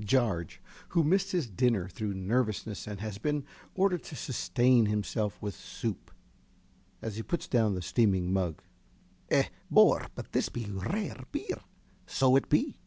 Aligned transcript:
~Jarge~ 0.00 0.60
(_who 0.90 1.04
missed 1.06 1.30
his 1.30 1.46
dinner 1.48 1.88
through 1.88 2.12
nervousness 2.12 2.88
and 2.88 2.98
has 2.98 3.16
been 3.16 3.44
ordered 3.76 4.02
to 4.02 4.16
sustain 4.16 4.86
himself 4.86 5.40
with 5.40 5.54
soup 5.54 6.10
as 7.00 7.14
he 7.14 7.22
puts 7.22 7.46
down 7.46 7.76
the 7.76 7.80
steaming 7.82 8.32
mug_). 8.32 8.56
Eh, 9.30 9.44
bor 9.70 10.08
but 10.16 10.32
this 10.32 10.48
be 10.48 10.64
rare 10.68 11.22
beer. 11.30 11.60
So 12.08 12.34
it 12.34 12.48
be. 12.48 12.80